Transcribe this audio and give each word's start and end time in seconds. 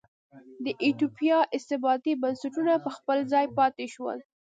د 0.63 0.65
ایتوپیا 0.83 1.37
استبدادي 1.57 2.13
بنسټونه 2.21 2.73
په 2.83 2.89
خپل 2.97 3.17
ځای 3.31 3.45
پاتې 3.57 3.85
شول. 3.93 4.17